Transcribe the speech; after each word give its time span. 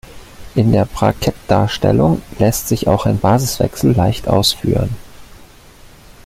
In 0.55 0.71
der 0.71 0.85
Bra-Ket-Darstellung 0.85 2.23
lässt 2.39 2.67
sich 2.67 2.87
auch 2.87 3.05
ein 3.05 3.19
Basiswechsel 3.19 3.93
leicht 3.93 4.27
ausführen. 4.27 4.95